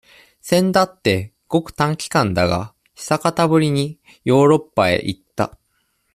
[0.41, 5.59] 先だって、ごく短期間だが、久方ぶりに、ヨーロッパへ行った。